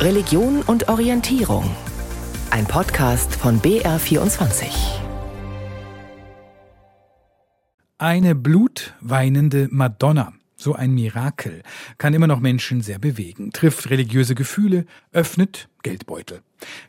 [0.00, 1.62] Religion und Orientierung.
[2.50, 4.64] Ein Podcast von BR24.
[7.98, 10.32] Eine blutweinende Madonna.
[10.60, 11.62] So ein Mirakel
[11.96, 16.42] kann immer noch Menschen sehr bewegen, trifft religiöse Gefühle, öffnet Geldbeutel.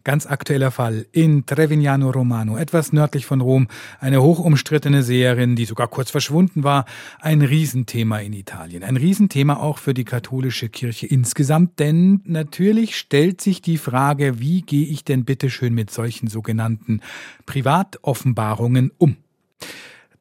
[0.04, 3.70] Ganz aktueller Fall in Trevignano Romano, etwas nördlich von Rom,
[4.02, 6.84] eine hochumstrittene Seherin, die sogar kurz verschwunden war,
[7.22, 13.40] ein Riesenthema in Italien, ein Riesenthema auch für die katholische Kirche insgesamt, denn natürlich stellt
[13.40, 17.00] sich die Frage, wie gehe ich denn bitte schön mit solchen sogenannten
[17.46, 19.16] Privatoffenbarungen um?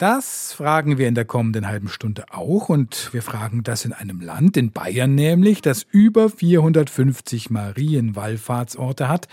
[0.01, 4.23] Das fragen wir in der kommenden halben Stunde auch und wir fragen das in einem
[4.23, 9.29] Land, in Bayern nämlich, das über 450 Marienwallfahrtsorte hat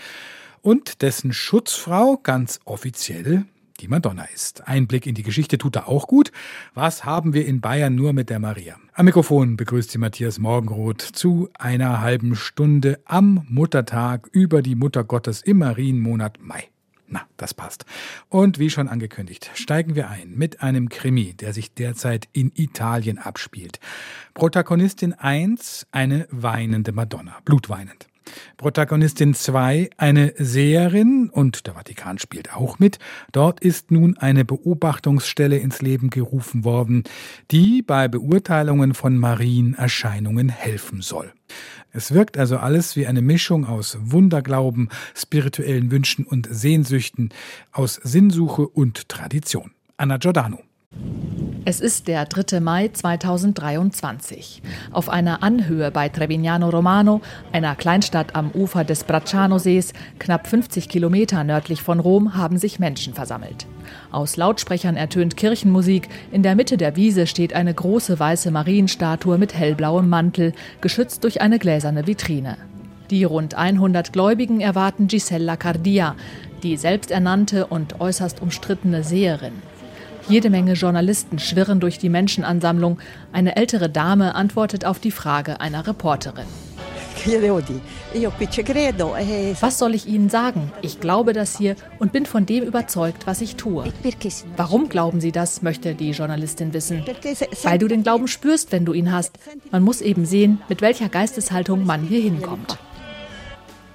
[0.60, 3.46] und dessen Schutzfrau ganz offiziell
[3.80, 4.68] die Madonna ist.
[4.68, 6.32] Ein Blick in die Geschichte tut da auch gut.
[6.74, 8.76] Was haben wir in Bayern nur mit der Maria?
[8.92, 15.02] Am Mikrofon begrüßt sie Matthias Morgenroth zu einer halben Stunde am Muttertag über die Mutter
[15.02, 16.68] Gottes im Marienmonat Mai.
[17.10, 17.86] Na, das passt.
[18.28, 23.18] Und wie schon angekündigt, steigen wir ein mit einem Krimi, der sich derzeit in Italien
[23.18, 23.80] abspielt.
[24.34, 28.08] Protagonistin 1, eine weinende Madonna, blutweinend.
[28.56, 32.98] Protagonistin 2, eine Seherin und der Vatikan spielt auch mit.
[33.32, 37.04] Dort ist nun eine Beobachtungsstelle ins Leben gerufen worden,
[37.50, 41.32] die bei Beurteilungen von Marienerscheinungen helfen soll.
[41.92, 47.30] Es wirkt also alles wie eine Mischung aus Wunderglauben, spirituellen Wünschen und Sehnsüchten,
[47.72, 49.72] aus Sinnsuche und Tradition.
[49.96, 50.60] Anna Giordano.
[51.70, 52.60] Es ist der 3.
[52.60, 54.62] Mai 2023.
[54.90, 57.20] Auf einer Anhöhe bei Trevignano Romano,
[57.52, 63.12] einer Kleinstadt am Ufer des Bracciano-Sees, knapp 50 Kilometer nördlich von Rom, haben sich Menschen
[63.12, 63.66] versammelt.
[64.10, 66.08] Aus Lautsprechern ertönt Kirchenmusik.
[66.32, 71.42] In der Mitte der Wiese steht eine große weiße Marienstatue mit hellblauem Mantel, geschützt durch
[71.42, 72.56] eine gläserne Vitrine.
[73.10, 76.16] Die rund 100 Gläubigen erwarten Gisella Cardia,
[76.62, 79.52] die selbsternannte und äußerst umstrittene Seherin.
[80.28, 82.98] Jede Menge Journalisten schwirren durch die Menschenansammlung.
[83.32, 86.44] Eine ältere Dame antwortet auf die Frage einer Reporterin.
[89.60, 90.72] Was soll ich Ihnen sagen?
[90.82, 93.84] Ich glaube das hier und bin von dem überzeugt, was ich tue.
[94.56, 97.04] Warum glauben Sie das, möchte die Journalistin wissen.
[97.62, 99.38] Weil du den Glauben spürst, wenn du ihn hast.
[99.70, 102.78] Man muss eben sehen, mit welcher Geisteshaltung man hier hinkommt.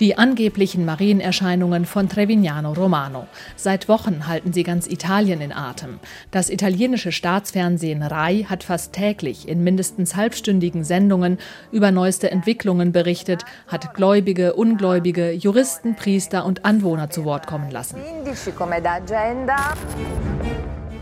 [0.04, 3.26] Die angeblichen Marienerscheinungen von Trevignano Romano.
[3.56, 5.98] Seit Wochen halten sie ganz Italien in Atem.
[6.30, 11.38] Das italienische Staatsfernsehen RAI hat fast täglich in mindestens halbstündigen Sendungen
[11.72, 17.96] über neueste Entwicklungen berichtet, hat Gläubige, Ungläubige, Juristen, Priester und Anwohner zu Wort kommen lassen.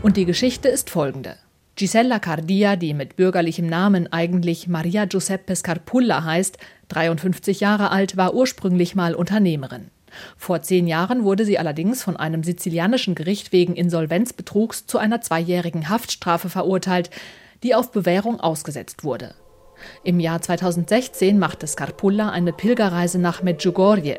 [0.02, 1.34] Und die Geschichte ist folgende.
[1.74, 8.34] Gisella Cardia, die mit bürgerlichem Namen eigentlich Maria Giuseppe Scarpulla heißt, 53 Jahre alt, war
[8.34, 9.88] ursprünglich mal Unternehmerin.
[10.36, 15.88] Vor zehn Jahren wurde sie allerdings von einem sizilianischen Gericht wegen Insolvenzbetrugs zu einer zweijährigen
[15.88, 17.08] Haftstrafe verurteilt,
[17.62, 19.34] die auf Bewährung ausgesetzt wurde.
[20.04, 24.18] Im Jahr 2016 machte Scarpulla eine Pilgerreise nach Medjugorje.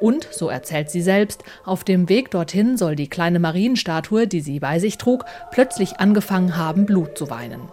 [0.00, 4.60] Und, so erzählt sie selbst, auf dem Weg dorthin soll die kleine Marienstatue, die sie
[4.60, 7.68] bei sich trug, plötzlich angefangen haben, Blut zu weinen.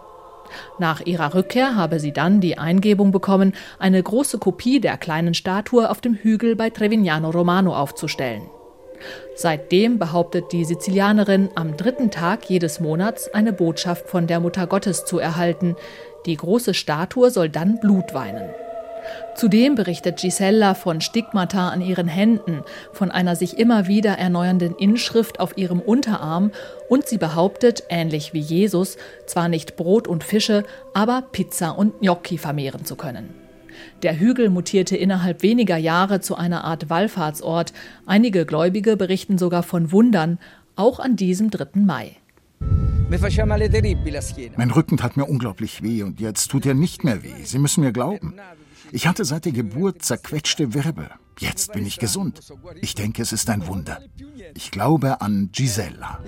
[0.78, 5.90] Nach ihrer Rückkehr habe sie dann die Eingebung bekommen, eine große Kopie der kleinen Statue
[5.90, 8.44] auf dem Hügel bei Trevignano Romano aufzustellen.
[9.36, 15.06] Seitdem behauptet die Sizilianerin, am dritten Tag jedes Monats eine Botschaft von der Mutter Gottes
[15.06, 15.76] zu erhalten.
[16.26, 18.50] Die große Statue soll dann Blut weinen.
[19.36, 25.40] Zudem berichtet Gisella von Stigmata an ihren Händen, von einer sich immer wieder erneuernden Inschrift
[25.40, 26.52] auf ihrem Unterarm
[26.90, 32.38] und sie behauptet, ähnlich wie Jesus, zwar nicht Brot und Fische, aber Pizza und Gnocchi
[32.38, 33.39] vermehren zu können.
[34.02, 37.74] Der Hügel mutierte innerhalb weniger Jahre zu einer Art Wallfahrtsort.
[38.06, 40.40] Einige Gläubige berichten sogar von Wundern,
[40.78, 41.82] auch an diesem 3.
[41.82, 42.16] Mai.
[44.58, 47.44] Mein Rücken tat mir unglaublich weh und jetzt tut er nicht mehr weh.
[47.44, 48.36] Sie müssen mir glauben.
[48.92, 51.10] Ich hatte seit der Geburt zerquetschte Wirbel.
[51.40, 52.40] Jetzt bin ich gesund.
[52.82, 54.00] Ich denke, es ist ein Wunder.
[54.56, 56.20] Ich glaube an Gisella.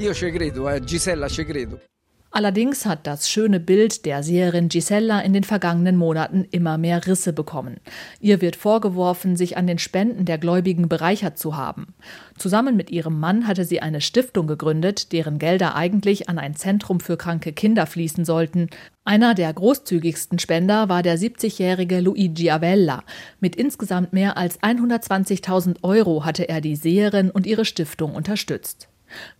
[2.33, 7.33] Allerdings hat das schöne Bild der Seherin Gisella in den vergangenen Monaten immer mehr Risse
[7.33, 7.81] bekommen.
[8.21, 11.93] Ihr wird vorgeworfen, sich an den Spenden der Gläubigen bereichert zu haben.
[12.37, 17.01] Zusammen mit ihrem Mann hatte sie eine Stiftung gegründet, deren Gelder eigentlich an ein Zentrum
[17.01, 18.69] für kranke Kinder fließen sollten.
[19.03, 23.03] Einer der großzügigsten Spender war der 70-jährige Luigi Avella.
[23.41, 28.87] Mit insgesamt mehr als 120.000 Euro hatte er die Seherin und ihre Stiftung unterstützt.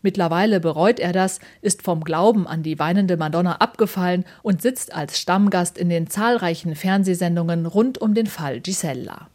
[0.02, 5.20] Mittlerweile bereut er das, ist vom Glauben an die weinende Madonna abgefallen und sitzt als
[5.20, 9.28] Stammgast in den zahlreichen Fernsehsendungen rund um den Fall Gisella.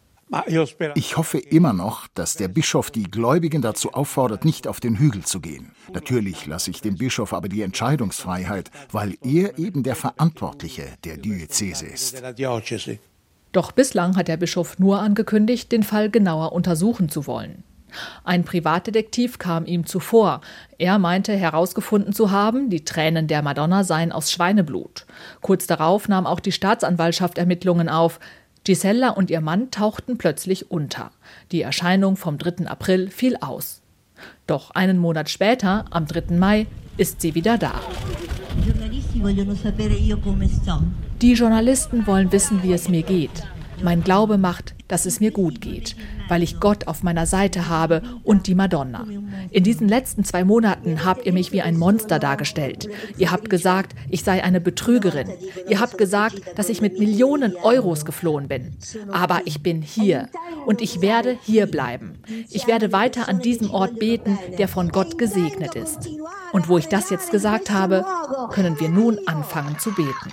[0.96, 5.24] Ich hoffe immer noch, dass der Bischof die Gläubigen dazu auffordert, nicht auf den Hügel
[5.24, 5.70] zu gehen.
[5.92, 11.86] Natürlich lasse ich dem Bischof aber die Entscheidungsfreiheit, weil er eben der Verantwortliche der Diözese
[11.86, 12.22] ist.
[13.52, 17.62] Doch bislang hat der Bischof nur angekündigt, den Fall genauer untersuchen zu wollen.
[18.25, 20.40] Ein Privatdetektiv kam ihm zuvor.
[20.78, 25.06] Er meinte herausgefunden zu haben, die Tränen der Madonna seien aus Schweineblut.
[25.40, 28.20] Kurz darauf nahm auch die Staatsanwaltschaft Ermittlungen auf.
[28.64, 31.12] Gisella und ihr Mann tauchten plötzlich unter.
[31.52, 32.66] Die Erscheinung vom 3.
[32.66, 33.82] April fiel aus.
[34.46, 36.34] Doch einen Monat später, am 3.
[36.37, 36.66] Mai,
[36.96, 37.75] ist sie wieder da.
[41.20, 43.44] Die Journalisten wollen wissen, wie es mir geht.
[43.82, 45.96] Mein Glaube macht, dass es mir gut geht,
[46.28, 49.06] weil ich Gott auf meiner Seite habe und die Madonna.
[49.50, 52.88] In diesen letzten zwei Monaten habt ihr mich wie ein Monster dargestellt.
[53.18, 55.28] Ihr habt gesagt, ich sei eine Betrügerin.
[55.68, 58.76] Ihr habt gesagt, dass ich mit Millionen Euros geflohen bin.
[59.10, 60.28] Aber ich bin hier
[60.66, 62.18] und ich werde hier bleiben.
[62.50, 66.08] Ich werde weiter an diesem Ort beten, der von Gott gesegnet ist.
[66.52, 68.04] Und wo ich das jetzt gesagt habe,
[68.50, 70.32] können wir nun anfangen zu beten.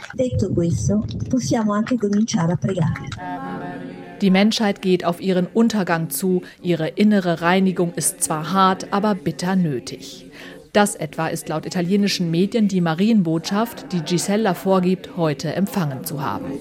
[4.24, 9.58] Die Menschheit geht auf ihren Untergang zu, ihre innere Reinigung ist zwar hart, aber bitter
[9.58, 10.28] nötig.
[10.72, 16.54] Das etwa ist laut italienischen Medien die Marienbotschaft, die Gisella vorgibt, heute empfangen zu haben.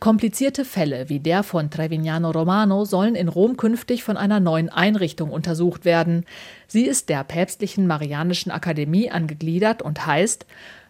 [0.00, 5.30] Komplizierte Fälle wie der von Trevignano Romano sollen in Rom künftig von einer neuen Einrichtung
[5.30, 6.24] untersucht werden.
[6.68, 10.46] Sie ist der päpstlichen Marianischen Akademie angegliedert und heißt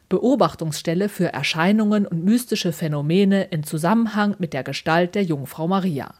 [0.08, 6.14] Beobachtungsstelle für Erscheinungen und mystische Phänomene in Zusammenhang mit der Gestalt der Jungfrau Maria.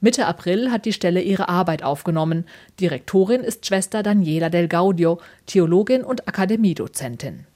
[0.00, 2.46] Mitte April hat die Stelle ihre Arbeit aufgenommen.
[2.80, 7.46] Direktorin ist Schwester Daniela del Gaudio, Theologin und Akademiedozentin.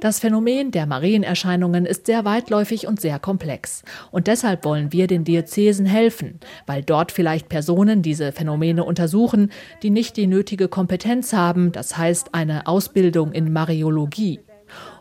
[0.00, 3.82] Das Phänomen der Marienerscheinungen ist sehr weitläufig und sehr komplex.
[4.10, 9.50] Und deshalb wollen wir den Diözesen helfen, weil dort vielleicht Personen diese Phänomene untersuchen,
[9.82, 14.40] die nicht die nötige Kompetenz haben, das heißt eine Ausbildung in Mariologie.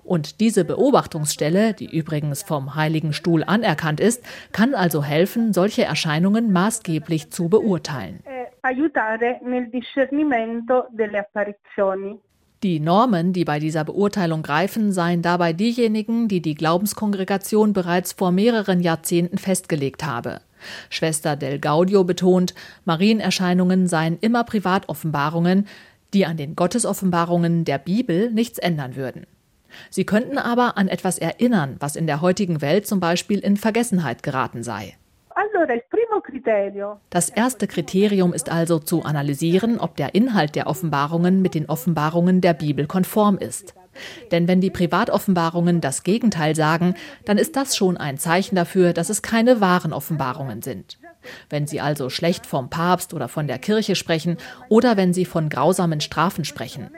[0.04, 6.52] Und diese Beobachtungsstelle, die übrigens vom Heiligen Stuhl anerkannt ist, kann also helfen, solche Erscheinungen
[6.52, 8.22] maßgeblich zu beurteilen.
[8.26, 12.20] Eh, aiutare nel discernimento delle apparizioni.
[12.64, 18.32] Die Normen, die bei dieser Beurteilung greifen, seien dabei diejenigen, die die Glaubenskongregation bereits vor
[18.32, 20.42] mehreren Jahrzehnten festgelegt habe.
[20.92, 22.54] Schwester Del Gaudio betont,
[22.86, 25.66] Marienerscheinungen seien immer Privatoffenbarungen,
[26.14, 29.26] die an den Gottesoffenbarungen der Bibel nichts ändern würden.
[29.90, 34.22] Sie könnten aber an etwas erinnern, was in der heutigen Welt zum Beispiel in Vergessenheit
[34.22, 34.96] geraten sei.
[37.10, 42.42] Das erste Kriterium ist also zu analysieren, ob der Inhalt der Offenbarungen mit den Offenbarungen
[42.42, 43.74] der Bibel konform ist.
[44.32, 46.96] Denn wenn die Privatoffenbarungen das Gegenteil sagen,
[47.26, 51.00] dann ist das schon ein Zeichen dafür, dass es keine wahren Offenbarungen sind.
[51.50, 54.38] Wenn sie also schlecht vom Papst oder von der Kirche sprechen
[54.70, 56.90] oder wenn sie von grausamen Strafen sprechen.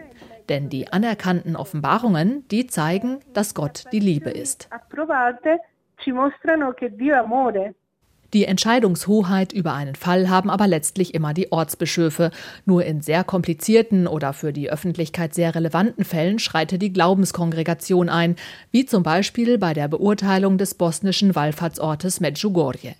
[0.50, 4.70] Denn die anerkannten Offenbarungen, die zeigen, dass Gott die Liebe ist.
[8.34, 12.32] Die Entscheidungshoheit über einen Fall haben aber letztlich immer die Ortsbischöfe.
[12.66, 18.36] Nur in sehr komplizierten oder für die Öffentlichkeit sehr relevanten Fällen schreitet die Glaubenskongregation ein,
[18.72, 22.96] wie zum Beispiel bei der Beurteilung des bosnischen Wallfahrtsortes Medjugorje.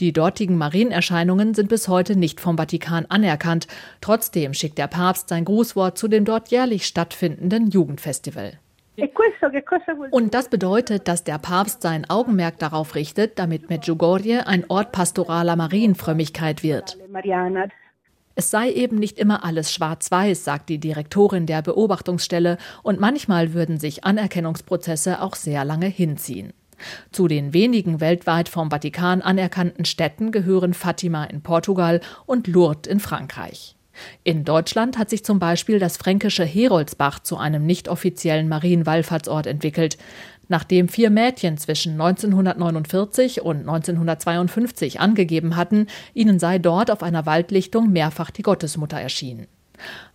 [0.00, 3.68] Die dortigen Marienerscheinungen sind bis heute nicht vom Vatikan anerkannt.
[4.00, 8.58] Trotzdem schickt der Papst sein Grußwort zu dem dort jährlich stattfindenden Jugendfestival.
[8.96, 9.10] E
[10.10, 15.56] Und das bedeutet, dass der Papst sein Augenmerk darauf richtet, damit Medjugorje ein Ort pastoraler
[15.56, 16.96] Marienfrömmigkeit wird.
[18.36, 23.78] Es sei eben nicht immer alles schwarz-weiß, sagt die Direktorin der Beobachtungsstelle, und manchmal würden
[23.78, 26.52] sich Anerkennungsprozesse auch sehr lange hinziehen.
[27.12, 33.00] Zu den wenigen weltweit vom Vatikan anerkannten Städten gehören Fatima in Portugal und Lourdes in
[33.00, 33.76] Frankreich.
[34.22, 39.98] In Deutschland hat sich zum Beispiel das fränkische Heroldsbach zu einem nicht offiziellen Marienwallfahrtsort entwickelt,
[40.48, 47.90] nachdem vier Mädchen zwischen 1949 und 1952 angegeben hatten, ihnen sei dort auf einer Waldlichtung
[47.90, 49.46] mehrfach die Gottesmutter erschienen.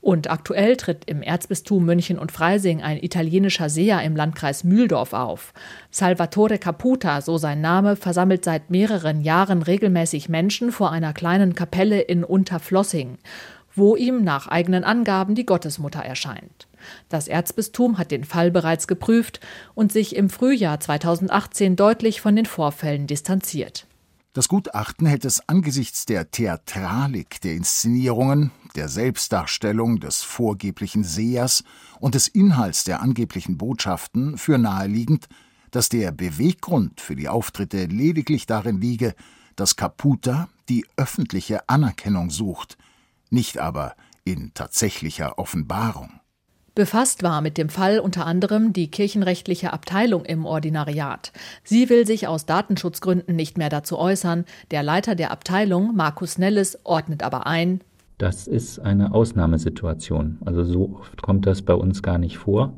[0.02, 5.54] Und aktuell tritt im Erzbistum München und Freising ein italienischer Seher im Landkreis Mühldorf auf.
[5.92, 12.00] Salvatore Caputa, so sein Name, versammelt seit mehreren Jahren regelmäßig Menschen vor einer kleinen Kapelle
[12.00, 13.18] in Unterflossing
[13.76, 16.68] wo ihm nach eigenen Angaben die Gottesmutter erscheint.
[17.10, 19.40] Das Erzbistum hat den Fall bereits geprüft
[19.76, 23.86] und sich im Frühjahr 2018 deutlich von den Vorfällen distanziert.
[24.34, 31.64] Das Gutachten hält es angesichts der Theatralik der Inszenierungen, der Selbstdarstellung des vorgeblichen Sehers
[32.00, 35.28] und des Inhalts der angeblichen Botschaften für naheliegend,
[35.72, 39.16] dass der Beweggrund für die Auftritte lediglich darin liege,
[39.56, 42.78] dass Caputa die öffentliche Anerkennung sucht,
[43.30, 46.20] nicht aber in tatsächlicher Offenbarung.
[46.76, 51.34] Befasst war mit dem Fall unter anderem die kirchenrechtliche Abteilung im Ordinariat.
[51.64, 54.46] Sie will sich aus Datenschutzgründen nicht mehr dazu äußern.
[54.72, 57.82] Der Leiter der Abteilung, Markus Nelles, ordnet aber ein.
[58.18, 60.38] Das ist eine Ausnahmesituation.
[60.46, 62.74] Also so oft kommt das bei uns gar nicht vor.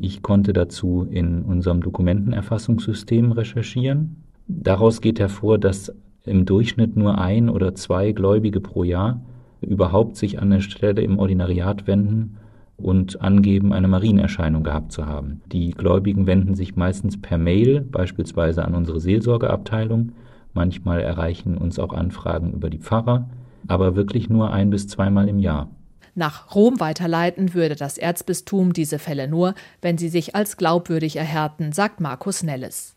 [0.00, 4.22] Ich konnte dazu in unserem Dokumentenerfassungssystem recherchieren.
[4.46, 5.92] Daraus geht hervor, dass
[6.24, 9.20] im Durchschnitt nur ein oder zwei Gläubige pro Jahr
[9.64, 12.38] überhaupt sich an eine Stelle im Ordinariat wenden
[12.76, 15.42] und angeben, eine Marienerscheinung gehabt zu haben.
[15.46, 20.12] Die Gläubigen wenden sich meistens per Mail, beispielsweise an unsere Seelsorgeabteilung.
[20.52, 23.28] Manchmal erreichen uns auch Anfragen über die Pfarrer,
[23.68, 25.70] aber wirklich nur ein bis zweimal im Jahr.
[26.16, 31.72] Nach Rom weiterleiten würde das Erzbistum diese Fälle nur, wenn sie sich als glaubwürdig erhärten,
[31.72, 32.93] sagt Markus Nelles.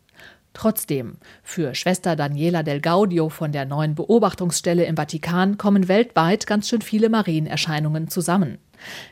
[0.54, 6.68] Trotzdem, für Schwester Daniela del Gaudio von der neuen Beobachtungsstelle im Vatikan kommen weltweit ganz
[6.68, 8.58] schön viele Marienerscheinungen zusammen.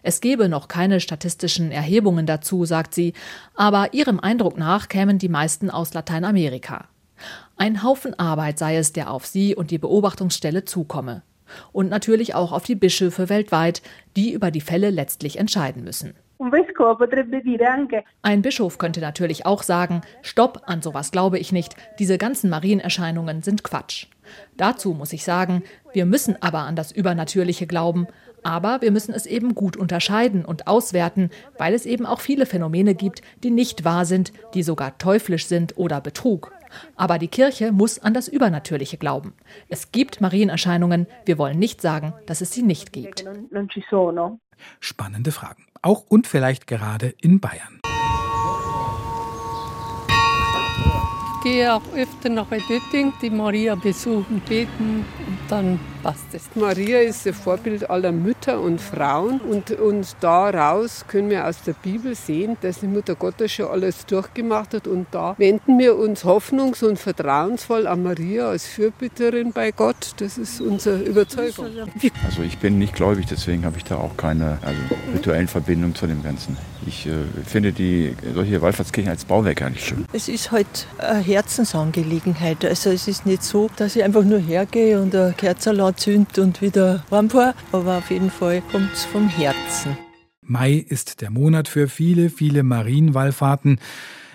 [0.01, 3.13] Es gebe noch keine statistischen Erhebungen dazu, sagt sie,
[3.53, 6.87] aber ihrem Eindruck nach kämen die meisten aus Lateinamerika.
[7.57, 11.23] Ein Haufen Arbeit sei es, der auf sie und die Beobachtungsstelle zukomme.
[11.71, 13.81] Und natürlich auch auf die Bischöfe weltweit,
[14.15, 16.15] die über die Fälle letztlich entscheiden müssen.
[18.21, 23.41] Ein Bischof könnte natürlich auch sagen, Stopp, an sowas glaube ich nicht, diese ganzen Marienerscheinungen
[23.41, 24.07] sind Quatsch.
[24.57, 25.63] Dazu muss ich sagen,
[25.93, 28.07] wir müssen aber an das Übernatürliche glauben,
[28.43, 32.95] aber wir müssen es eben gut unterscheiden und auswerten, weil es eben auch viele Phänomene
[32.95, 36.51] gibt, die nicht wahr sind, die sogar teuflisch sind oder Betrug.
[36.95, 39.33] Aber die Kirche muss an das Übernatürliche glauben.
[39.69, 43.25] Es gibt Marienerscheinungen, wir wollen nicht sagen, dass es sie nicht gibt.
[44.79, 45.65] Spannende Fragen.
[45.81, 47.74] Auch und vielleicht gerade in Bayern.
[51.45, 56.49] Gehe auch öfter nach Edötting, die Maria besuchen, beten und dann passt es.
[56.55, 61.73] Maria ist ein Vorbild aller Mütter und Frauen und, und daraus können wir aus der
[61.73, 66.25] Bibel sehen, dass die Mutter Gottes schon alles durchgemacht hat und da wenden wir uns
[66.25, 70.15] hoffnungs- und vertrauensvoll an Maria als Fürbitterin bei Gott.
[70.17, 71.67] Das ist unsere Überzeugung.
[72.25, 74.79] Also ich bin nicht gläubig, deswegen habe ich da auch keine also,
[75.13, 76.57] rituellen Verbindung zu dem Ganzen.
[76.87, 77.13] Ich äh,
[77.45, 80.05] finde die solche Wallfahrtskirchen als Bauwerk gar nicht schön.
[80.13, 82.63] Es ist halt eine Herzensangelegenheit.
[82.63, 86.61] Also es ist nicht so, dass ich einfach nur hergehe und eine Kerze anzünde und
[86.61, 89.97] wieder heimfahre, aber auf jeden Fall kommt es vom Herzen.
[90.41, 93.79] Mai ist der Monat für viele, viele Marienwallfahrten.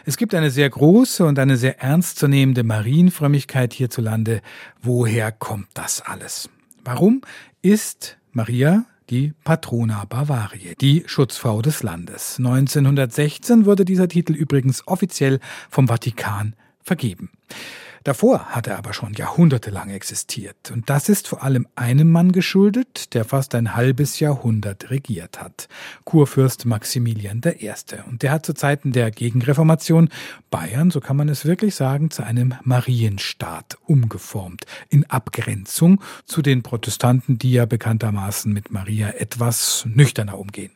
[0.04, 4.40] Es gibt eine sehr große und eine sehr ernstzunehmende Marienfrömmigkeit hierzulande.
[4.82, 6.50] Woher kommt das alles?
[6.84, 7.20] Warum
[7.62, 12.36] ist Maria die Patrona Bavariae, die Schutzfrau des Landes?
[12.38, 17.30] 1916 wurde dieser Titel übrigens offiziell vom Vatikan vergeben.
[18.02, 20.70] Davor hat er aber schon jahrhundertelang existiert.
[20.70, 25.68] Und das ist vor allem einem Mann geschuldet, der fast ein halbes Jahrhundert regiert hat.
[26.04, 27.72] Kurfürst Maximilian I.
[28.08, 30.08] Und der hat zu Zeiten der Gegenreformation
[30.50, 34.64] Bayern, so kann man es wirklich sagen, zu einem Marienstaat umgeformt.
[34.88, 40.72] In Abgrenzung zu den Protestanten, die ja bekanntermaßen mit Maria etwas nüchterner umgehen.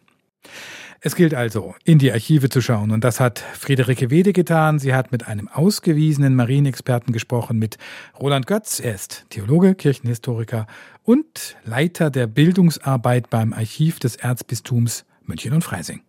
[1.07, 2.91] Es gilt also, in die Archive zu schauen.
[2.91, 4.79] Und das hat Friederike Wede getan.
[4.79, 7.77] Sie hat mit einem ausgewiesenen Marienexperten gesprochen, mit
[8.19, 8.81] Roland Götz.
[8.81, 10.67] Er ist Theologe, Kirchenhistoriker
[11.03, 16.01] und Leiter der Bildungsarbeit beim Archiv des Erzbistums München und Freising.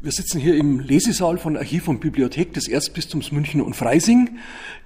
[0.00, 4.38] Wir sitzen hier im Lesesaal von Archiv und Bibliothek des Erzbistums München und Freising.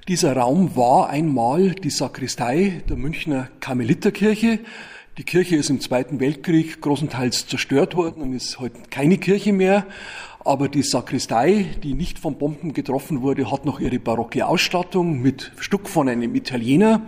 [0.09, 4.59] Dieser Raum war einmal die Sakristei der Münchner Karmeliterkirche.
[5.19, 9.85] Die Kirche ist im Zweiten Weltkrieg großenteils zerstört worden und ist heute keine Kirche mehr.
[10.45, 15.51] Aber die Sakristei, die nicht von Bomben getroffen wurde, hat noch ihre barocke Ausstattung mit
[15.59, 17.03] Stuck von einem Italiener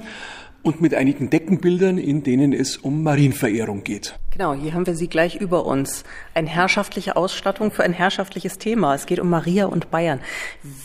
[0.64, 4.18] und mit einigen Deckenbildern, in denen es um Marienverehrung geht.
[4.32, 6.02] Genau, hier haben wir sie gleich über uns.
[6.34, 8.92] Eine herrschaftliche Ausstattung für ein herrschaftliches Thema.
[8.96, 10.18] Es geht um Maria und Bayern.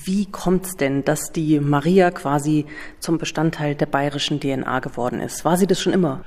[0.03, 2.67] Wie kommt es denn, dass die Maria quasi
[2.99, 5.43] zum Bestandteil der bayerischen DNA geworden ist?
[5.43, 6.23] War sie das schon immer?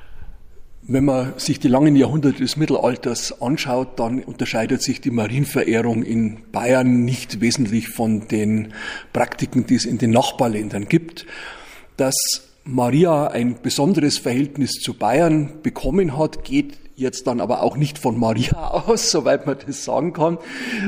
[0.90, 6.38] Wenn man sich die langen Jahrhunderte des Mittelalters anschaut, dann unterscheidet sich die Marienverehrung in
[6.50, 8.72] Bayern nicht wesentlich von den
[9.12, 11.26] Praktiken, die es in den Nachbarländern gibt.
[11.98, 12.16] Dass
[12.64, 18.18] Maria ein besonderes Verhältnis zu Bayern bekommen hat, geht jetzt dann aber auch nicht von
[18.18, 20.38] Maria aus, soweit man das sagen kann,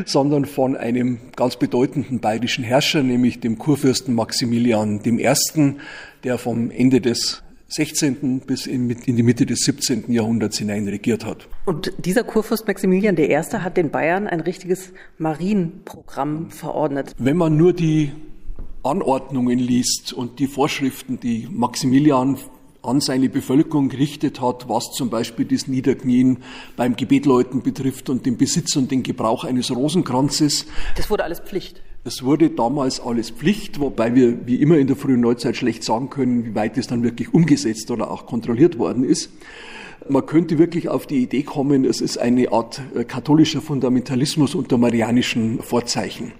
[0.07, 5.75] sondern von einem ganz bedeutenden bayerischen Herrscher, nämlich dem Kurfürsten Maximilian I.,
[6.25, 8.41] der vom Ende des 16.
[8.41, 10.13] bis in, in, die Mitte des 17.
[10.13, 11.49] Jahrhunderts hinein regiert hat.
[11.67, 13.37] Und dieser Kurfürst Maximilian I.
[13.37, 17.15] hat den Bayern ein richtiges Marienprogramm verordnet.
[17.19, 18.11] Wenn man nur die
[18.83, 22.39] Anordnungen liest und die Vorschriften, die Maximilian
[22.83, 26.39] an seine Bevölkerung gerichtet hat, was zum Beispiel das Niederknien
[26.77, 30.67] beim Gebetläuten betrifft und den Besitz und den Gebrauch eines Rosenkranzes.
[30.97, 31.83] Das wurde alles Pflicht.
[32.03, 36.09] Das wurde damals alles Pflicht, wobei wir wie immer in der frühen Neuzeit schlecht sagen
[36.09, 39.31] können, wie weit es dann wirklich umgesetzt oder auch kontrolliert worden ist.
[40.09, 44.79] Man könnte wirklich auf die Idee kommen, es ist eine Art äh, katholischer Fundamentalismus unter
[44.79, 46.33] marianischen Vorzeichen.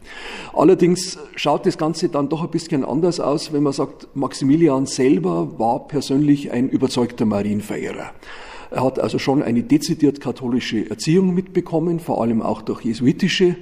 [0.55, 5.59] Allerdings schaut das Ganze dann doch ein bisschen anders aus, wenn man sagt, Maximilian selber
[5.59, 8.13] war persönlich ein überzeugter Marienverehrer.
[8.71, 13.57] Er hat also schon eine dezidiert katholische Erziehung mitbekommen, vor allem auch durch jesuitische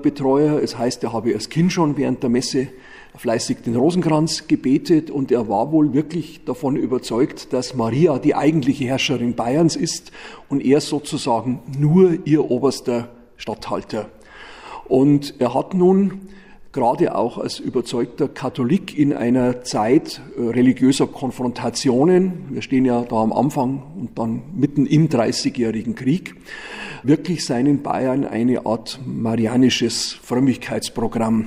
[0.00, 0.62] Betreuer.
[0.62, 2.68] Es heißt, er habe als Kind schon während der Messe
[3.16, 8.84] fleißig den Rosenkranz gebetet und er war wohl wirklich davon überzeugt, dass Maria die eigentliche
[8.84, 10.12] Herrscherin Bayerns ist
[10.48, 14.08] und er sozusagen nur ihr oberster Statthalter.
[14.88, 16.22] Und er hat nun
[16.72, 23.16] gerade auch als überzeugter Katholik in einer Zeit äh, religiöser Konfrontationen, wir stehen ja da
[23.16, 26.34] am Anfang und dann mitten im Dreißigjährigen Krieg,
[27.02, 31.46] wirklich seinen Bayern eine Art marianisches Frömmigkeitsprogramm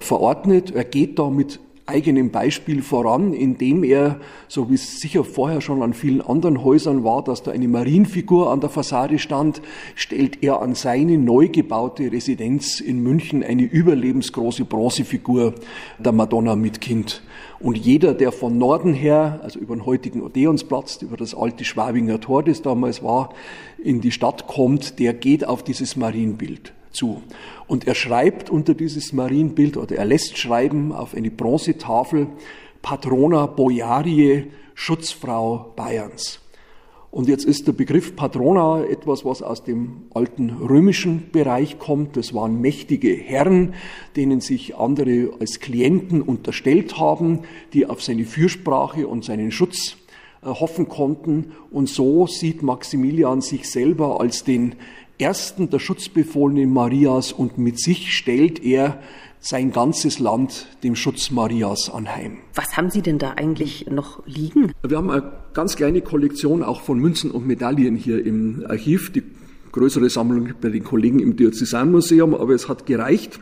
[0.00, 0.74] verordnet.
[0.74, 5.82] Er geht da mit eigenem Beispiel voran, indem er, so wie es sicher vorher schon
[5.82, 9.60] an vielen anderen Häusern war, dass da eine Marienfigur an der Fassade stand,
[9.94, 15.54] stellt er an seine neu gebaute Residenz in München eine überlebensgroße Bronzefigur
[15.98, 17.22] der Madonna mit Kind.
[17.58, 22.20] Und jeder, der von Norden her, also über den heutigen Odeonsplatz, über das alte Schwabinger
[22.20, 23.34] Tor, das damals war,
[23.82, 27.22] in die Stadt kommt, der geht auf dieses Marienbild zu.
[27.66, 32.28] Und er schreibt unter dieses Marienbild oder er lässt schreiben auf eine Bronzetafel
[32.82, 36.40] Patrona Bojarie, Schutzfrau Bayerns.
[37.12, 42.16] Und jetzt ist der Begriff Patrona etwas, was aus dem alten römischen Bereich kommt.
[42.16, 43.74] Das waren mächtige Herren,
[44.16, 47.40] denen sich andere als Klienten unterstellt haben,
[47.74, 49.98] die auf seine Fürsprache und seinen Schutz
[50.42, 51.52] äh, hoffen konnten.
[51.70, 54.76] Und so sieht Maximilian sich selber als den
[55.18, 59.00] ersten der Schutzbefohlenen Marias und mit sich stellt er
[59.40, 62.38] sein ganzes Land dem Schutz Marias anheim.
[62.54, 64.72] Was haben Sie denn da eigentlich noch liegen?
[64.86, 69.12] Wir haben eine ganz kleine Kollektion auch von Münzen und Medaillen hier im Archiv.
[69.12, 69.24] Die
[69.72, 73.40] größere Sammlung bei den Kollegen im Diözesanmuseum, aber es hat gereicht,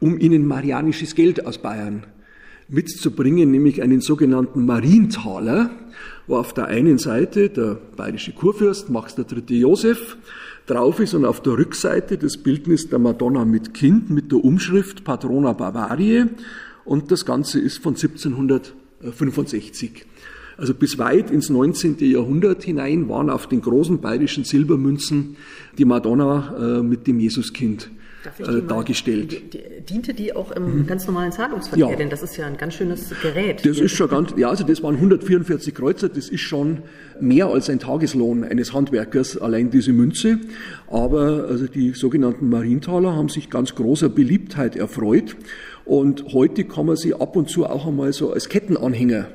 [0.00, 2.04] um Ihnen marianisches Geld aus Bayern
[2.68, 5.70] mitzubringen, nämlich einen sogenannten Marientaler,
[6.26, 9.58] wo auf der einen Seite der bayerische Kurfürst Max III.
[9.58, 10.16] Josef
[10.66, 15.04] drauf ist und auf der Rückseite das Bildnis der Madonna mit Kind mit der Umschrift
[15.04, 16.28] Patrona Bavariae
[16.84, 20.06] und das Ganze ist von 1765.
[20.56, 21.96] Also bis weit ins 19.
[21.98, 25.36] Jahrhundert hinein waren auf den großen bayerischen Silbermünzen
[25.76, 27.90] die Madonna äh, mit dem Jesuskind
[28.26, 29.32] äh, dargestellt.
[29.32, 30.86] Die, die, diente die auch im mhm.
[30.86, 31.90] ganz normalen Zahlungsverkehr?
[31.90, 31.96] Ja.
[31.96, 33.64] Denn das ist ja ein ganz schönes Gerät.
[33.64, 36.82] Das ist schon ganz, ja, also das waren 144 Kreuzer, das ist schon
[37.20, 40.38] mehr als ein Tageslohn eines Handwerkers, allein diese Münze.
[40.88, 45.36] Aber also die sogenannten Marientaler haben sich ganz großer Beliebtheit erfreut.
[45.84, 49.26] Und heute kann man sie ab und zu auch einmal so als Kettenanhänger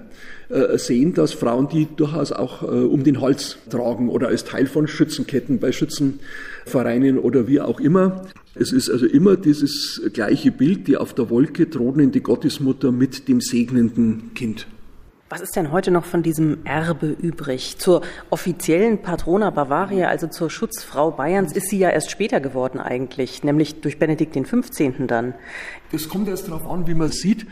[0.49, 4.65] äh, sehen, dass Frauen die durchaus auch äh, um den Hals tragen oder als Teil
[4.65, 8.25] von Schützenketten bei Schützenvereinen oder wie auch immer.
[8.55, 13.41] Es ist also immer dieses gleiche Bild, die auf der Wolke thronende Gottesmutter mit dem
[13.41, 14.65] segnenden Kind.
[15.31, 17.77] Was ist denn heute noch von diesem Erbe übrig?
[17.77, 23.43] Zur offiziellen Patrona Bavaria, also zur Schutzfrau Bayerns, ist sie ja erst später geworden eigentlich,
[23.43, 25.05] nämlich durch Benedikt XV.
[25.05, 25.35] dann.
[25.91, 27.45] Das kommt erst darauf an, wie man sieht.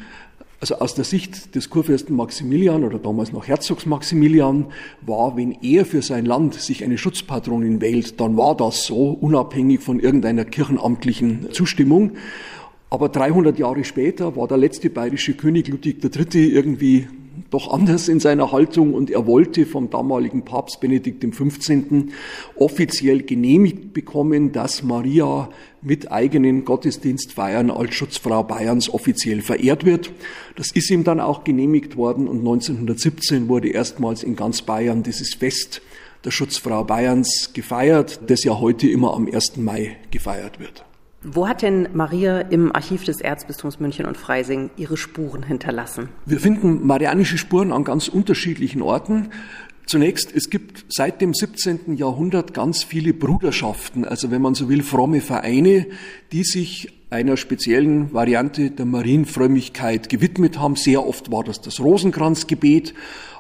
[0.60, 5.86] Also aus der Sicht des Kurfürsten Maximilian oder damals noch Herzogs Maximilian war, wenn er
[5.86, 11.52] für sein Land sich eine Schutzpatronin wählt, dann war das so, unabhängig von irgendeiner kirchenamtlichen
[11.52, 12.14] Zustimmung.
[12.90, 16.52] Aber 300 Jahre später war der letzte bayerische König Ludwig III.
[16.52, 17.08] irgendwie
[17.50, 21.80] doch anders in seiner Haltung und er wollte vom damaligen Papst Benedikt XV.
[22.56, 25.50] offiziell genehmigt bekommen, dass Maria
[25.82, 30.12] mit eigenen Gottesdienstfeiern als Schutzfrau Bayerns offiziell verehrt wird.
[30.56, 35.34] Das ist ihm dann auch genehmigt worden und 1917 wurde erstmals in ganz Bayern dieses
[35.34, 35.82] Fest
[36.26, 39.58] der Schutzfrau Bayerns gefeiert, das ja heute immer am 1.
[39.58, 40.84] Mai gefeiert wird.
[41.24, 46.10] Wo hat denn Maria im Archiv des Erzbistums München und Freising ihre Spuren hinterlassen?
[46.26, 49.30] Wir finden marianische Spuren an ganz unterschiedlichen Orten.
[49.88, 51.96] Zunächst, es gibt seit dem 17.
[51.96, 55.88] Jahrhundert ganz viele Bruderschaften, also wenn man so will, fromme Vereine,
[56.32, 60.76] die sich einer speziellen Variante der Marienfrömmigkeit gewidmet haben.
[60.76, 62.94] Sehr oft war das das Rosenkranzgebet,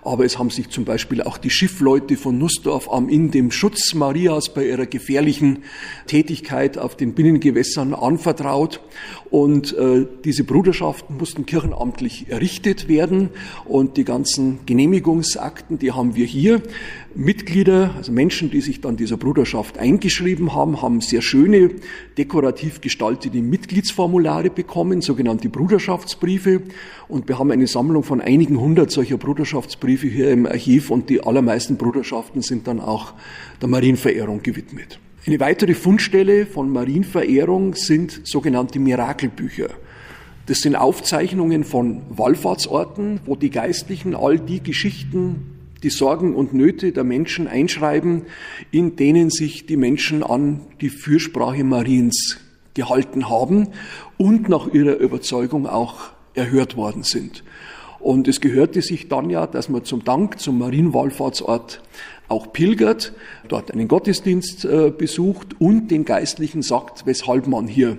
[0.03, 3.93] aber es haben sich zum Beispiel auch die Schiffleute von Nussdorf am Inn dem Schutz
[3.93, 5.63] Marias bei ihrer gefährlichen
[6.05, 8.79] Tätigkeit auf den Binnengewässern anvertraut.
[9.29, 13.31] Und äh, diese Bruderschaften mussten kirchenamtlich errichtet werden
[13.65, 16.61] und die ganzen Genehmigungsakten, die haben wir hier.
[17.17, 21.71] Mitglieder, also Menschen, die sich dann dieser Bruderschaft eingeschrieben haben, haben sehr schöne,
[22.15, 26.61] dekorativ gestaltete Mitgliedsformulare bekommen, sogenannte Bruderschaftsbriefe.
[27.07, 31.23] Und wir haben eine Sammlung von einigen hundert solcher Bruderschaftsbriefe hier im Archiv und die
[31.23, 33.13] allermeisten Bruderschaften sind dann auch
[33.61, 34.99] der Marienverehrung gewidmet.
[35.25, 39.69] Eine weitere Fundstelle von Marienverehrung sind sogenannte Mirakelbücher.
[40.45, 46.91] Das sind Aufzeichnungen von Wallfahrtsorten, wo die Geistlichen all die Geschichten die Sorgen und Nöte
[46.91, 48.23] der Menschen einschreiben,
[48.71, 52.37] in denen sich die Menschen an die Fürsprache Mariens
[52.73, 53.69] gehalten haben
[54.17, 57.43] und nach ihrer Überzeugung auch erhört worden sind.
[57.99, 61.81] Und es gehörte sich dann ja, dass man zum Dank zum Marienwallfahrtsort
[62.29, 63.13] auch pilgert,
[63.47, 67.97] dort einen Gottesdienst äh, besucht und den Geistlichen sagt, weshalb man hier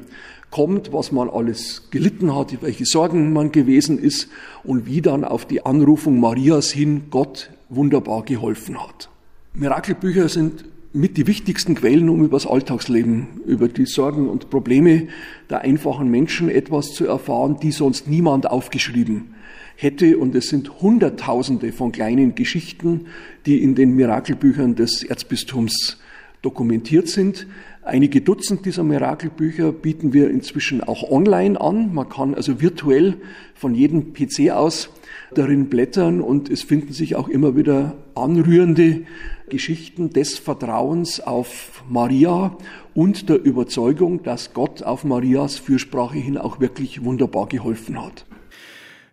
[0.51, 4.29] kommt, was man alles gelitten hat, welche Sorgen man gewesen ist
[4.65, 9.11] und wie dann auf die Anrufung Marias hin Gott wunderbar geholfen hat.
[9.55, 15.09] Mirakelbücher sind mit die wichtigsten Quellen, um über das Alltagsleben, über die Sorgen und Probleme
[15.51, 19.35] der einfachen Menschen etwas zu erfahren, die sonst niemand aufgeschrieben
[19.77, 20.17] hätte.
[20.19, 23.07] Und es sind Hunderttausende von kleinen Geschichten,
[23.47, 25.99] die in den Mirakelbüchern des Erzbistums
[26.43, 27.47] dokumentiert sind.
[27.89, 31.95] Einige Dutzend dieser Mirakelbücher bieten wir inzwischen auch online an.
[31.95, 33.17] Man kann also virtuell
[33.55, 34.91] von jedem PC aus
[35.35, 39.05] darin blättern und es finden sich auch immer wieder anrührende
[39.49, 42.59] Geschichten des Vertrauens auf Maria
[42.93, 48.27] und der Überzeugung, dass Gott auf Marias Fürsprache hin auch wirklich wunderbar geholfen hat.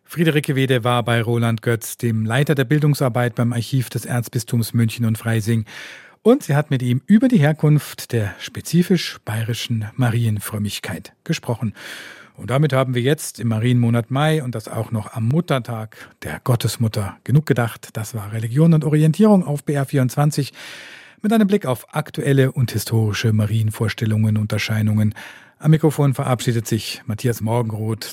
[0.03, 5.05] Friederike Wede war bei Roland Götz, dem Leiter der Bildungsarbeit beim Archiv des Erzbistums München
[5.05, 5.65] und Freising.
[6.27, 11.75] Und sie hat mit ihm über die Herkunft der spezifisch bayerischen Marienfrömmigkeit gesprochen.
[12.35, 16.41] Und damit haben wir jetzt im Marienmonat Mai und das auch noch am Muttertag der
[16.43, 17.89] Gottesmutter genug gedacht.
[17.93, 20.51] Das war Religion und Orientierung auf BR24
[21.21, 25.13] mit einem Blick auf aktuelle und historische Marienvorstellungen und Erscheinungen.
[25.59, 28.03] Am Mikrofon verabschiedet sich Matthias Morgenroth.